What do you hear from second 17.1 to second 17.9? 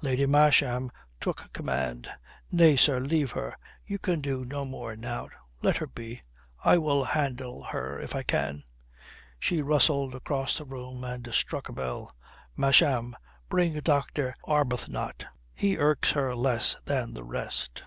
the rest."